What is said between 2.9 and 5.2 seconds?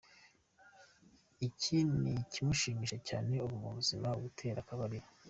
cyane mu buzima bwo gutera akabariro?.